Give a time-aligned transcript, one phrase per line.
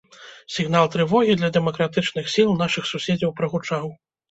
[0.53, 3.97] Сігнал трывогі для дэмакратычных сіл нашых суседзяў прагучаў.